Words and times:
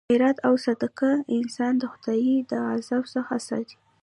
خیرات 0.09 0.37
او 0.47 0.53
صدقه 0.65 1.11
انسان 1.37 1.73
د 1.77 1.83
خدای 1.93 2.29
د 2.49 2.51
عذاب 2.73 3.03
څخه 3.15 3.35
ساتي. 3.47 3.77